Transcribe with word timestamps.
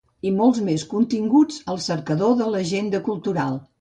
I 0.27 0.29
molts 0.37 0.61
més 0.69 0.85
continguts 0.93 1.59
al 1.75 1.81
cercador 1.89 2.33
de 2.41 2.49
l'Agenda 2.55 3.03
Cultural. 3.11 3.63